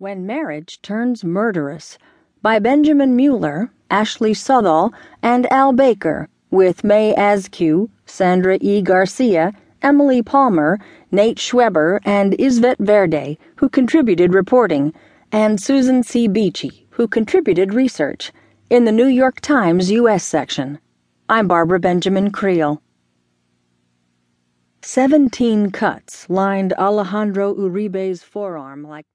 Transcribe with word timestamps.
When 0.00 0.24
Marriage 0.26 0.80
Turns 0.80 1.24
Murderous 1.24 1.98
by 2.40 2.60
Benjamin 2.60 3.16
Mueller, 3.16 3.72
Ashley 3.90 4.32
Southall, 4.32 4.92
and 5.24 5.52
Al 5.52 5.72
Baker, 5.72 6.28
with 6.52 6.84
May 6.84 7.16
Askew, 7.16 7.90
Sandra 8.06 8.58
E. 8.60 8.80
Garcia, 8.80 9.52
Emily 9.82 10.22
Palmer, 10.22 10.78
Nate 11.10 11.38
Schweber, 11.38 11.98
and 12.04 12.34
Isvet 12.34 12.76
Verde, 12.78 13.40
who 13.56 13.68
contributed 13.68 14.34
reporting, 14.34 14.94
and 15.32 15.60
Susan 15.60 16.04
C. 16.04 16.28
Beachy, 16.28 16.86
who 16.90 17.08
contributed 17.08 17.74
research, 17.74 18.30
in 18.70 18.84
the 18.84 18.92
New 18.92 19.08
York 19.08 19.40
Times 19.40 19.90
U.S. 19.90 20.22
section. 20.22 20.78
I'm 21.28 21.48
Barbara 21.48 21.80
Benjamin 21.80 22.30
Creel. 22.30 22.80
Seventeen 24.80 25.72
cuts 25.72 26.30
lined 26.30 26.72
Alejandro 26.74 27.52
Uribe's 27.56 28.22
forearm 28.22 28.84
like 28.84 29.06